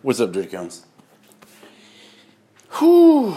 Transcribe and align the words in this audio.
What's 0.00 0.20
up, 0.20 0.30
Dirty 0.30 0.48
Cones? 0.48 0.86
Whew. 2.78 3.32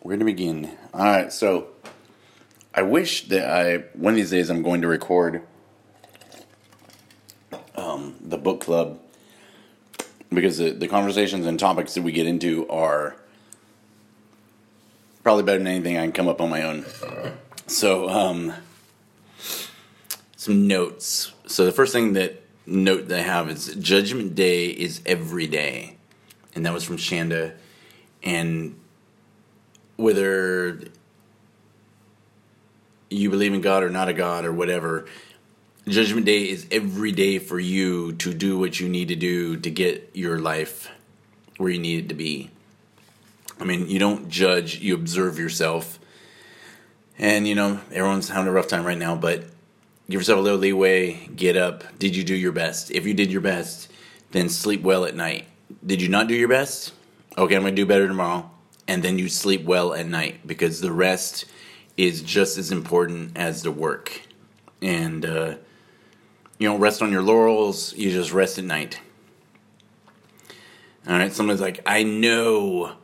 Where 0.00 0.16
to 0.16 0.24
begin? 0.24 0.78
All 0.94 1.04
right, 1.04 1.30
so 1.30 1.66
I 2.74 2.80
wish 2.80 3.28
that 3.28 3.46
I 3.50 3.84
one 3.92 4.14
of 4.14 4.16
these 4.16 4.30
days 4.30 4.48
I'm 4.48 4.62
going 4.62 4.80
to 4.80 4.88
record 4.88 5.42
um, 7.76 8.16
the 8.22 8.38
book 8.38 8.62
club 8.62 8.98
because 10.32 10.56
the, 10.56 10.70
the 10.70 10.88
conversations 10.88 11.44
and 11.44 11.60
topics 11.60 11.92
that 11.92 12.02
we 12.02 12.12
get 12.12 12.26
into 12.26 12.66
are 12.70 13.14
probably 15.22 15.42
better 15.42 15.58
than 15.58 15.66
anything 15.66 15.98
I 15.98 16.02
can 16.04 16.12
come 16.12 16.28
up 16.28 16.40
on 16.40 16.48
my 16.48 16.62
own. 16.62 16.86
So, 17.66 18.08
um, 18.08 18.54
some 20.34 20.66
notes. 20.66 21.32
So 21.46 21.66
the 21.66 21.72
first 21.72 21.92
thing 21.92 22.14
that 22.14 22.42
note 22.70 23.08
that 23.08 23.18
I 23.18 23.22
have 23.22 23.50
is 23.50 23.74
Judgment 23.76 24.34
Day 24.34 24.68
is 24.68 25.02
every 25.04 25.46
day, 25.46 25.96
and 26.54 26.64
that 26.64 26.72
was 26.72 26.84
from 26.84 26.96
Shanda. 26.96 27.54
And 28.22 28.78
whether 29.96 30.80
you 33.10 33.28
believe 33.28 33.52
in 33.52 33.60
God 33.60 33.82
or 33.82 33.90
not 33.90 34.08
a 34.08 34.12
God 34.12 34.44
or 34.44 34.52
whatever, 34.52 35.06
Judgment 35.88 36.26
Day 36.26 36.48
is 36.48 36.66
every 36.70 37.12
day 37.12 37.38
for 37.38 37.58
you 37.58 38.12
to 38.14 38.32
do 38.32 38.58
what 38.58 38.78
you 38.78 38.88
need 38.88 39.08
to 39.08 39.16
do 39.16 39.56
to 39.56 39.70
get 39.70 40.10
your 40.14 40.38
life 40.38 40.88
where 41.56 41.70
you 41.70 41.80
need 41.80 42.04
it 42.04 42.08
to 42.08 42.14
be. 42.14 42.50
I 43.58 43.64
mean, 43.64 43.88
you 43.88 43.98
don't 43.98 44.28
judge, 44.28 44.78
you 44.78 44.94
observe 44.94 45.38
yourself. 45.38 45.98
And, 47.18 47.46
you 47.46 47.54
know, 47.54 47.80
everyone's 47.92 48.30
having 48.30 48.48
a 48.48 48.52
rough 48.52 48.68
time 48.68 48.84
right 48.84 48.96
now, 48.96 49.14
but 49.14 49.44
give 50.10 50.20
yourself 50.20 50.40
a 50.40 50.42
little 50.42 50.58
leeway, 50.58 51.26
get 51.28 51.56
up. 51.56 51.84
Did 51.98 52.16
you 52.16 52.24
do 52.24 52.34
your 52.34 52.50
best? 52.50 52.90
If 52.90 53.06
you 53.06 53.14
did 53.14 53.30
your 53.30 53.40
best, 53.40 53.88
then 54.32 54.48
sleep 54.48 54.82
well 54.82 55.04
at 55.04 55.14
night. 55.14 55.46
Did 55.86 56.02
you 56.02 56.08
not 56.08 56.26
do 56.26 56.34
your 56.34 56.48
best? 56.48 56.92
Okay, 57.38 57.54
I'm 57.54 57.62
going 57.62 57.76
to 57.76 57.82
do 57.82 57.86
better 57.86 58.08
tomorrow. 58.08 58.50
And 58.88 59.04
then 59.04 59.18
you 59.18 59.28
sleep 59.28 59.64
well 59.64 59.94
at 59.94 60.06
night 60.06 60.44
because 60.44 60.80
the 60.80 60.90
rest 60.90 61.44
is 61.96 62.22
just 62.22 62.58
as 62.58 62.72
important 62.72 63.38
as 63.38 63.62
the 63.62 63.70
work. 63.70 64.22
And, 64.82 65.24
uh, 65.24 65.54
you 66.58 66.68
don't 66.68 66.80
rest 66.80 67.02
on 67.02 67.12
your 67.12 67.22
laurels, 67.22 67.94
you 67.94 68.10
just 68.10 68.32
rest 68.32 68.58
at 68.58 68.64
night. 68.64 69.00
All 71.06 71.14
right, 71.14 71.32
somebody's 71.32 71.60
like, 71.60 71.80
I 71.86 72.02
know 72.02 72.96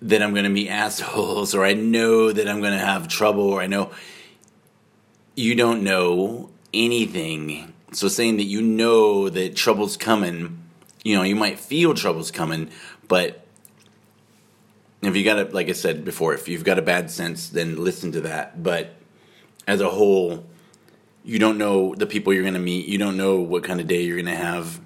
that 0.00 0.22
I'm 0.22 0.32
going 0.32 0.44
to 0.44 0.50
meet 0.50 0.68
assholes, 0.68 1.54
or 1.54 1.64
I 1.64 1.74
know 1.74 2.30
that 2.32 2.48
I'm 2.48 2.60
going 2.60 2.72
to 2.72 2.78
have 2.78 3.08
trouble, 3.08 3.50
or 3.50 3.60
I 3.60 3.66
know 3.66 3.90
you 5.34 5.54
don't 5.54 5.82
know 5.82 6.50
anything. 6.72 7.72
So 7.92 8.08
saying 8.08 8.36
that 8.36 8.44
you 8.44 8.62
know 8.62 9.28
that 9.28 9.56
trouble's 9.56 9.96
coming, 9.96 10.62
you 11.02 11.16
know, 11.16 11.22
you 11.22 11.34
might 11.34 11.58
feel 11.58 11.94
trouble's 11.94 12.30
coming, 12.30 12.70
but 13.08 13.44
if 15.02 15.16
you 15.16 15.24
got 15.24 15.38
a, 15.38 15.44
like 15.44 15.68
I 15.68 15.72
said 15.72 16.04
before, 16.04 16.34
if 16.34 16.48
you've 16.48 16.64
got 16.64 16.78
a 16.78 16.82
bad 16.82 17.10
sense, 17.10 17.48
then 17.48 17.82
listen 17.82 18.12
to 18.12 18.20
that. 18.22 18.62
But 18.62 18.94
as 19.66 19.80
a 19.80 19.88
whole, 19.88 20.44
you 21.24 21.38
don't 21.38 21.58
know 21.58 21.94
the 21.94 22.06
people 22.06 22.32
you're 22.32 22.42
going 22.42 22.54
to 22.54 22.60
meet. 22.60 22.86
You 22.86 22.98
don't 22.98 23.16
know 23.16 23.36
what 23.36 23.64
kind 23.64 23.80
of 23.80 23.86
day 23.86 24.02
you're 24.02 24.16
going 24.16 24.26
to 24.26 24.36
have. 24.36 24.80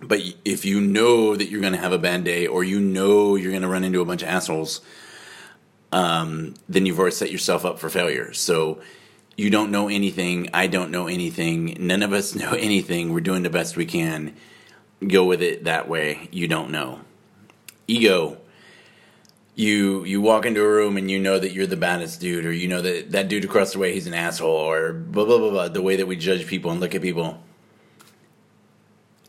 But 0.00 0.20
if 0.44 0.64
you 0.64 0.80
know 0.80 1.34
that 1.34 1.48
you're 1.48 1.62
going 1.62 1.72
to 1.72 1.78
have 1.78 1.92
a 1.92 1.98
bad 1.98 2.24
day, 2.24 2.46
or 2.46 2.62
you 2.62 2.80
know 2.80 3.36
you're 3.36 3.52
going 3.52 3.62
to 3.62 3.68
run 3.68 3.84
into 3.84 4.02
a 4.02 4.04
bunch 4.04 4.22
of 4.22 4.28
assholes, 4.28 4.82
um, 5.92 6.54
then 6.68 6.84
you've 6.84 6.98
already 6.98 7.14
set 7.14 7.30
yourself 7.32 7.64
up 7.64 7.78
for 7.78 7.88
failure. 7.88 8.34
So 8.34 8.80
you 9.36 9.50
don't 9.50 9.70
know 9.70 9.88
anything. 9.88 10.48
I 10.52 10.66
don't 10.66 10.90
know 10.90 11.06
anything. 11.06 11.76
None 11.80 12.02
of 12.02 12.12
us 12.12 12.34
know 12.36 12.52
anything. 12.52 13.12
We're 13.12 13.20
doing 13.20 13.42
the 13.42 13.50
best 13.50 13.76
we 13.76 13.86
can. 13.86 14.34
Go 15.06 15.24
with 15.24 15.42
it 15.42 15.64
that 15.64 15.88
way. 15.88 16.28
You 16.32 16.48
don't 16.48 16.70
know. 16.70 17.00
Ego 17.86 18.38
you 19.56 20.04
you 20.04 20.20
walk 20.20 20.44
into 20.44 20.62
a 20.62 20.68
room 20.68 20.98
and 20.98 21.10
you 21.10 21.18
know 21.18 21.38
that 21.38 21.52
you're 21.52 21.66
the 21.66 21.76
baddest 21.76 22.20
dude, 22.20 22.44
or 22.44 22.52
you 22.52 22.68
know 22.68 22.82
that 22.82 23.10
that 23.12 23.28
dude 23.28 23.44
across 23.44 23.72
the 23.72 23.78
way 23.78 23.92
he's 23.92 24.06
an 24.06 24.14
asshole, 24.14 24.50
or 24.50 24.92
blah 24.92 25.24
blah 25.24 25.38
blah 25.38 25.50
blah. 25.50 25.68
The 25.68 25.82
way 25.82 25.96
that 25.96 26.06
we 26.06 26.14
judge 26.14 26.46
people 26.46 26.70
and 26.70 26.78
look 26.78 26.94
at 26.94 27.02
people. 27.02 27.42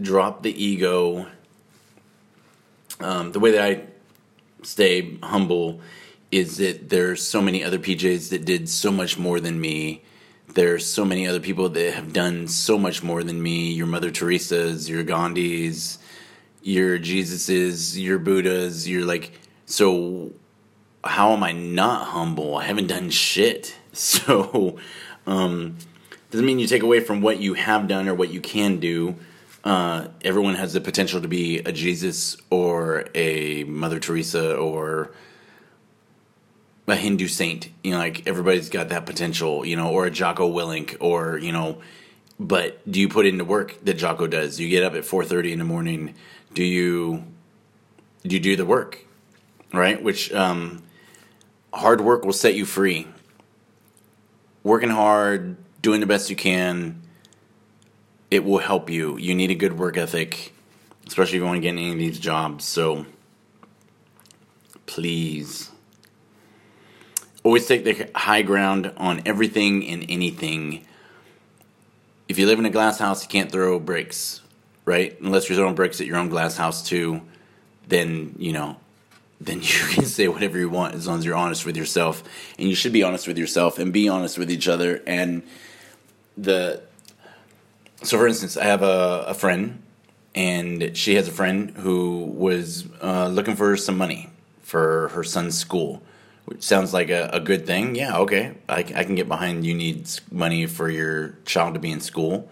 Drop 0.00 0.42
the 0.42 0.64
ego. 0.64 1.26
Um, 3.00 3.32
the 3.32 3.40
way 3.40 3.50
that 3.50 3.62
I 3.62 3.84
stay 4.62 5.18
humble 5.22 5.80
is 6.32 6.56
that 6.56 6.88
there's 6.88 7.22
so 7.22 7.40
many 7.40 7.62
other 7.62 7.78
PJs 7.78 8.30
that 8.30 8.44
did 8.44 8.68
so 8.68 8.90
much 8.90 9.18
more 9.18 9.38
than 9.38 9.60
me. 9.60 10.02
There's 10.54 10.86
so 10.86 11.04
many 11.04 11.26
other 11.26 11.40
people 11.40 11.68
that 11.68 11.94
have 11.94 12.12
done 12.12 12.48
so 12.48 12.78
much 12.78 13.02
more 13.02 13.22
than 13.22 13.40
me. 13.40 13.70
Your 13.70 13.86
Mother 13.86 14.10
Teresa's, 14.10 14.88
your 14.88 15.04
Gandhis, 15.04 15.98
your 16.62 16.98
Jesus's, 16.98 17.98
your 17.98 18.18
Buddhas. 18.18 18.88
You're 18.88 19.04
like 19.04 19.38
so 19.66 20.32
how 21.04 21.32
am 21.32 21.42
I 21.42 21.52
not 21.52 22.08
humble? 22.08 22.56
I 22.56 22.64
haven't 22.64 22.88
done 22.88 23.10
shit. 23.10 23.76
So 23.94 24.78
um, 25.26 25.76
doesn't 26.30 26.46
mean 26.46 26.58
you 26.58 26.66
take 26.66 26.82
away 26.82 27.00
from 27.00 27.20
what 27.20 27.40
you 27.40 27.52
have 27.52 27.88
done 27.88 28.08
or 28.08 28.14
what 28.14 28.30
you 28.30 28.40
can 28.40 28.80
do. 28.80 29.16
Uh, 29.64 30.08
everyone 30.24 30.54
has 30.54 30.72
the 30.72 30.80
potential 30.80 31.20
to 31.20 31.28
be 31.28 31.58
a 31.58 31.72
Jesus 31.72 32.38
or 32.48 33.04
a 33.14 33.64
Mother 33.64 34.00
Teresa 34.00 34.56
or 34.56 35.12
a 36.86 36.96
Hindu 36.96 37.28
saint. 37.28 37.68
You 37.82 37.92
know, 37.92 37.98
like 37.98 38.26
everybody's 38.26 38.68
got 38.68 38.88
that 38.90 39.06
potential. 39.06 39.64
You 39.64 39.76
know, 39.76 39.90
or 39.90 40.06
a 40.06 40.10
Jocko 40.10 40.50
Willink, 40.52 40.96
or 41.00 41.38
you 41.38 41.52
know. 41.52 41.80
But 42.40 42.90
do 42.90 42.98
you 42.98 43.08
put 43.08 43.26
in 43.26 43.38
the 43.38 43.44
work 43.44 43.76
that 43.84 43.94
Jocko 43.94 44.26
does? 44.26 44.56
Do 44.56 44.64
you 44.64 44.70
get 44.70 44.82
up 44.82 44.94
at 44.94 45.04
four 45.04 45.24
thirty 45.24 45.52
in 45.52 45.58
the 45.58 45.64
morning? 45.64 46.14
Do 46.54 46.64
you 46.64 47.24
do 48.24 48.34
you 48.34 48.40
do 48.40 48.56
the 48.56 48.66
work? 48.66 49.06
right? 49.72 50.02
Which 50.02 50.32
um, 50.32 50.82
hard 51.72 52.00
work 52.00 52.24
will 52.24 52.32
set 52.32 52.54
you 52.54 52.64
free. 52.64 53.06
Working 54.62 54.90
hard, 54.90 55.56
doing 55.80 56.00
the 56.00 56.06
best 56.06 56.30
you 56.30 56.36
can, 56.36 57.02
it 58.30 58.44
will 58.44 58.58
help 58.58 58.90
you. 58.90 59.16
You 59.18 59.34
need 59.34 59.50
a 59.50 59.54
good 59.54 59.78
work 59.78 59.96
ethic, 59.96 60.52
especially 61.06 61.38
if 61.38 61.40
you 61.40 61.46
want 61.46 61.56
to 61.56 61.60
get 61.60 61.70
any 61.70 61.92
of 61.92 61.98
these 61.98 62.18
jobs. 62.18 62.64
So 62.64 63.06
please 64.86 65.70
always 67.42 67.66
take 67.66 67.84
the 67.84 68.08
high 68.14 68.42
ground 68.42 68.92
on 68.96 69.22
everything 69.26 69.86
and 69.88 70.04
anything. 70.08 70.84
If 72.28 72.38
you 72.38 72.46
live 72.46 72.58
in 72.58 72.66
a 72.66 72.70
glass 72.70 72.98
house, 72.98 73.22
you 73.22 73.28
can't 73.28 73.50
throw 73.50 73.78
bricks, 73.78 74.40
right? 74.84 75.18
Unless 75.20 75.48
you're 75.48 75.56
throwing 75.56 75.74
bricks 75.74 76.00
at 76.00 76.06
your 76.06 76.16
own 76.16 76.28
glass 76.28 76.56
house 76.56 76.86
too, 76.86 77.22
then 77.88 78.34
you 78.38 78.52
know 78.52 78.76
then 79.42 79.60
you 79.60 79.86
can 79.90 80.04
say 80.04 80.28
whatever 80.28 80.56
you 80.56 80.68
want 80.68 80.94
as 80.94 81.08
long 81.08 81.18
as 81.18 81.24
you're 81.24 81.34
honest 81.34 81.66
with 81.66 81.76
yourself. 81.76 82.22
And 82.60 82.68
you 82.68 82.76
should 82.76 82.92
be 82.92 83.02
honest 83.02 83.26
with 83.26 83.36
yourself 83.36 83.80
and 83.80 83.92
be 83.92 84.08
honest 84.08 84.38
with 84.38 84.52
each 84.52 84.68
other. 84.68 85.02
And 85.04 85.42
the 86.36 86.80
so, 88.02 88.18
for 88.18 88.26
instance, 88.26 88.56
I 88.56 88.64
have 88.64 88.82
a, 88.82 89.26
a 89.28 89.34
friend, 89.34 89.80
and 90.34 90.96
she 90.96 91.14
has 91.14 91.28
a 91.28 91.32
friend 91.32 91.70
who 91.70 92.24
was 92.24 92.84
uh, 93.00 93.28
looking 93.28 93.54
for 93.54 93.76
some 93.76 93.96
money 93.96 94.28
for 94.62 95.08
her 95.08 95.22
son's 95.22 95.56
school, 95.56 96.02
which 96.44 96.62
sounds 96.62 96.92
like 96.92 97.10
a, 97.10 97.30
a 97.32 97.40
good 97.40 97.66
thing. 97.66 97.94
Yeah, 97.94 98.18
okay, 98.18 98.54
I, 98.68 98.78
I, 98.78 99.04
can 99.04 99.14
get 99.14 99.28
behind. 99.28 99.64
You 99.64 99.74
need 99.74 100.08
money 100.30 100.66
for 100.66 100.88
your 100.88 101.38
child 101.44 101.74
to 101.74 101.80
be 101.80 101.90
in 101.90 102.00
school. 102.00 102.50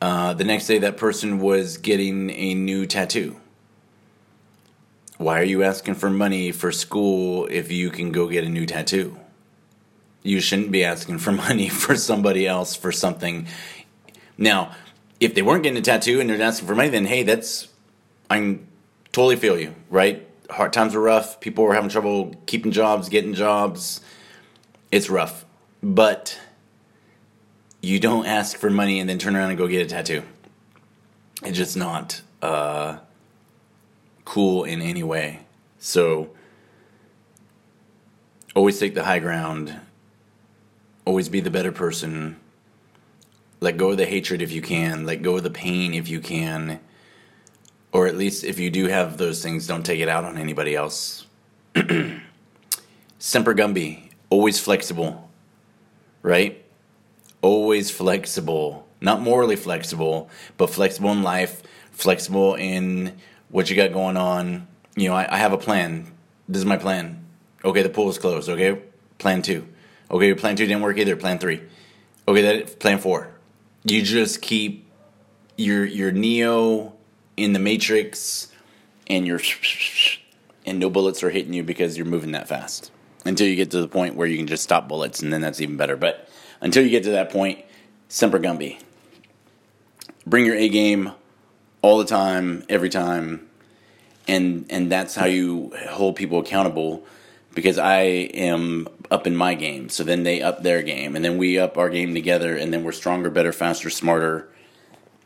Uh, 0.00 0.34
the 0.34 0.44
next 0.44 0.66
day, 0.66 0.78
that 0.78 0.96
person 0.96 1.38
was 1.38 1.78
getting 1.78 2.30
a 2.30 2.54
new 2.54 2.86
tattoo 2.86 3.36
why 5.18 5.40
are 5.40 5.44
you 5.44 5.62
asking 5.62 5.94
for 5.94 6.10
money 6.10 6.52
for 6.52 6.70
school 6.70 7.46
if 7.50 7.72
you 7.72 7.90
can 7.90 8.12
go 8.12 8.28
get 8.28 8.44
a 8.44 8.48
new 8.48 8.66
tattoo? 8.66 9.18
You 10.22 10.40
shouldn't 10.40 10.70
be 10.70 10.84
asking 10.84 11.18
for 11.18 11.32
money 11.46 11.68
for 11.68 11.96
somebody 11.96 12.46
else 12.46 12.74
for 12.74 12.92
something. 12.92 13.46
Now, 14.36 14.72
if 15.18 15.34
they 15.34 15.42
weren't 15.42 15.62
getting 15.62 15.78
a 15.78 15.82
tattoo 15.82 16.20
and 16.20 16.28
they're 16.28 16.40
asking 16.40 16.68
for 16.68 16.74
money, 16.74 16.90
then 16.90 17.06
hey, 17.06 17.22
that's 17.22 17.68
I 18.28 18.58
totally 19.12 19.36
feel 19.36 19.58
you, 19.58 19.74
right? 19.88 20.25
Hard 20.50 20.72
times 20.72 20.94
were 20.94 21.00
rough. 21.00 21.40
People 21.40 21.64
were 21.64 21.74
having 21.74 21.90
trouble 21.90 22.34
keeping 22.46 22.72
jobs, 22.72 23.08
getting 23.08 23.34
jobs. 23.34 24.00
It's 24.92 25.10
rough, 25.10 25.44
but 25.82 26.38
you 27.82 27.98
don't 28.00 28.26
ask 28.26 28.56
for 28.56 28.70
money 28.70 29.00
and 29.00 29.08
then 29.08 29.18
turn 29.18 29.36
around 29.36 29.50
and 29.50 29.58
go 29.58 29.66
get 29.66 29.84
a 29.84 29.88
tattoo. 29.88 30.22
It's 31.42 31.56
just 31.56 31.76
not. 31.76 32.22
Uh, 32.40 32.98
cool 34.24 34.64
in 34.64 34.82
any 34.82 35.02
way. 35.02 35.40
So 35.78 36.30
always 38.54 38.78
take 38.78 38.94
the 38.94 39.04
high 39.04 39.18
ground. 39.18 39.80
Always 41.04 41.28
be 41.28 41.40
the 41.40 41.50
better 41.50 41.72
person. 41.72 42.36
Let 43.60 43.76
go 43.76 43.90
of 43.90 43.96
the 43.96 44.06
hatred 44.06 44.42
if 44.42 44.52
you 44.52 44.60
can. 44.60 45.06
Let 45.06 45.22
go 45.22 45.36
of 45.36 45.42
the 45.42 45.50
pain 45.50 45.94
if 45.94 46.08
you 46.08 46.20
can. 46.20 46.80
Or 47.92 48.06
at 48.06 48.16
least 48.16 48.44
if 48.44 48.58
you 48.58 48.70
do 48.70 48.86
have 48.86 49.16
those 49.16 49.42
things, 49.42 49.66
don't 49.66 49.84
take 49.84 50.00
it 50.00 50.08
out 50.08 50.24
on 50.24 50.36
anybody 50.36 50.74
else. 50.74 51.26
Semper 53.18 53.54
Gumby, 53.54 54.10
always 54.30 54.60
flexible, 54.60 55.30
right? 56.22 56.64
Always 57.42 57.90
flexible. 57.90 58.86
not 59.00 59.20
morally 59.20 59.56
flexible, 59.56 60.30
but 60.56 60.70
flexible 60.70 61.12
in 61.12 61.22
life, 61.22 61.62
flexible 61.92 62.54
in 62.54 63.16
what 63.50 63.70
you 63.70 63.76
got 63.76 63.92
going 63.92 64.16
on. 64.16 64.66
You 64.96 65.08
know, 65.08 65.14
I, 65.14 65.34
I 65.34 65.38
have 65.38 65.52
a 65.52 65.58
plan. 65.58 66.12
This 66.48 66.58
is 66.58 66.64
my 66.64 66.76
plan. 66.76 67.24
Okay, 67.64 67.82
the 67.82 67.88
pool 67.90 68.08
is 68.08 68.18
closed. 68.18 68.48
Okay, 68.48 68.80
plan 69.18 69.42
two. 69.42 69.66
Okay, 70.10 70.26
your 70.26 70.36
plan 70.36 70.56
two 70.56 70.66
didn't 70.66 70.82
work 70.82 70.98
either. 70.98 71.16
Plan 71.16 71.38
three. 71.38 71.62
Okay, 72.28 72.42
that 72.42 72.78
plan 72.78 72.98
four. 72.98 73.30
You 73.84 74.02
just 74.02 74.42
keep 74.42 74.86
your 75.56 75.84
your 75.84 76.10
Neo 76.10 76.95
in 77.36 77.52
the 77.52 77.58
Matrix, 77.58 78.48
and 79.06 79.26
your 79.26 79.40
and 80.64 80.78
no 80.78 80.90
bullets 80.90 81.22
are 81.22 81.30
hitting 81.30 81.52
you 81.52 81.62
because 81.62 81.96
you're 81.96 82.06
moving 82.06 82.32
that 82.32 82.48
fast. 82.48 82.90
Until 83.24 83.46
you 83.46 83.56
get 83.56 83.70
to 83.72 83.80
the 83.80 83.88
point 83.88 84.14
where 84.14 84.26
you 84.26 84.36
can 84.36 84.46
just 84.46 84.62
stop 84.62 84.88
bullets, 84.88 85.20
and 85.20 85.32
then 85.32 85.40
that's 85.40 85.60
even 85.60 85.76
better. 85.76 85.96
But 85.96 86.28
until 86.60 86.84
you 86.84 86.90
get 86.90 87.04
to 87.04 87.10
that 87.10 87.30
point, 87.30 87.64
Semper 88.08 88.38
Gumby. 88.38 88.80
Bring 90.26 90.44
your 90.44 90.56
A 90.56 90.68
game 90.68 91.12
all 91.82 91.98
the 91.98 92.04
time, 92.04 92.64
every 92.68 92.88
time, 92.88 93.48
and 94.26 94.66
and 94.70 94.90
that's 94.90 95.14
how 95.14 95.26
you 95.26 95.72
hold 95.88 96.16
people 96.16 96.38
accountable. 96.38 97.04
Because 97.54 97.78
I 97.78 98.00
am 98.00 98.86
up 99.10 99.26
in 99.26 99.34
my 99.34 99.54
game, 99.54 99.88
so 99.88 100.04
then 100.04 100.24
they 100.24 100.42
up 100.42 100.62
their 100.62 100.82
game, 100.82 101.16
and 101.16 101.24
then 101.24 101.38
we 101.38 101.58
up 101.58 101.78
our 101.78 101.88
game 101.88 102.12
together, 102.12 102.54
and 102.54 102.72
then 102.72 102.84
we're 102.84 102.92
stronger, 102.92 103.30
better, 103.30 103.52
faster, 103.52 103.88
smarter, 103.88 104.48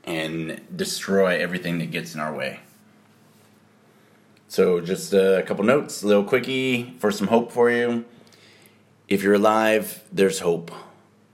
and 0.04 0.60
destroy 0.74 1.38
everything 1.38 1.78
that 1.78 1.90
gets 1.90 2.14
in 2.14 2.20
our 2.20 2.34
way. 2.34 2.60
So, 4.48 4.80
just 4.80 5.12
a 5.12 5.44
couple 5.46 5.64
notes, 5.64 6.02
a 6.02 6.06
little 6.06 6.24
quickie 6.24 6.94
for 6.98 7.12
some 7.12 7.28
hope 7.28 7.52
for 7.52 7.70
you. 7.70 8.04
If 9.08 9.22
you're 9.22 9.34
alive, 9.34 10.02
there's 10.12 10.40
hope. 10.40 10.72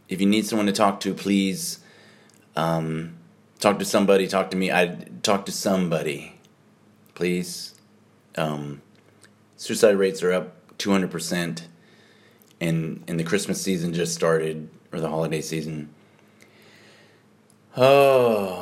If 0.09 0.21
you 0.21 0.27
need 0.27 0.47
someone 0.47 0.67
to 0.67 0.73
talk 0.73 1.01
to, 1.01 1.15
please 1.15 1.81
um, 2.57 3.17
talk 3.59 3.79
to 3.79 3.85
somebody. 3.85 4.27
Talk 4.27 4.51
to 4.51 4.57
me. 4.57 4.71
I 4.71 5.07
talk 5.23 5.47
to 5.47 5.53
somebody, 5.53 6.39
please. 7.15 7.75
Um, 8.37 8.83
suicide 9.57 9.97
rates 9.97 10.23
are 10.23 10.33
up 10.33 10.77
200%, 10.79 11.63
and 12.61 13.05
and 13.09 13.21
the 13.21 13.25
Christmas 13.25 13.63
season 13.63 13.93
just 13.95 14.15
started 14.15 14.69
or 14.93 15.01
the 15.01 15.09
holiday 15.09 15.41
season. 15.41 15.91
Oh. 17.77 18.56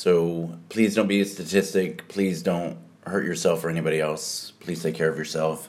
So 0.00 0.56
please 0.70 0.94
don't 0.94 1.08
be 1.08 1.20
a 1.20 1.26
statistic. 1.26 2.08
Please 2.08 2.42
don't 2.42 2.78
hurt 3.04 3.22
yourself 3.22 3.62
or 3.62 3.68
anybody 3.68 4.00
else. 4.00 4.54
Please 4.58 4.82
take 4.82 4.94
care 4.94 5.10
of 5.10 5.18
yourself. 5.18 5.68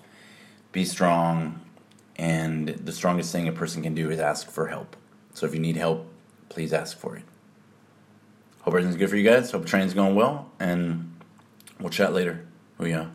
Be 0.72 0.86
strong. 0.86 1.60
And 2.16 2.70
the 2.70 2.94
strongest 2.94 3.34
thing 3.34 3.50
a 3.50 3.52
person 3.52 3.84
can 3.84 3.94
do 3.94 4.10
is 4.10 4.22
ask 4.22 4.50
for 4.50 4.68
help. 4.68 4.96
So 5.34 5.46
if 5.46 5.54
you 5.54 5.60
need 5.60 5.76
help, 5.76 6.08
please 6.48 6.72
ask 6.72 6.98
for 6.98 7.18
it. 7.18 7.24
Hope 8.62 8.74
everything's 8.74 8.96
good 8.96 9.10
for 9.10 9.18
you 9.18 9.30
guys. 9.30 9.52
Hope 9.52 9.66
training's 9.66 9.94
going 9.94 10.16
well. 10.16 10.50
And 10.62 11.14
we'll 11.82 11.90
chat 11.90 12.14
later. 12.14 12.46
Oh, 12.80 12.86
yeah. 12.86 13.08